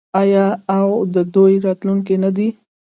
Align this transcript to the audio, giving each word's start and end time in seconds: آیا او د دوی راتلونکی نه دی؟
آیا 0.21 0.45
او 0.77 0.87
د 1.13 1.15
دوی 1.33 1.53
راتلونکی 1.65 2.15
نه 2.23 2.29
دی؟ 2.37 2.49